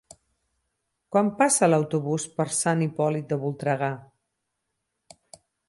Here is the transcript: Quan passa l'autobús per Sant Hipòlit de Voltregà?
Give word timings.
Quan 1.15 1.29
passa 1.41 1.69
l'autobús 1.69 2.25
per 2.39 2.47
Sant 2.61 2.81
Hipòlit 2.87 3.29
de 3.35 3.39
Voltregà? 3.47 3.93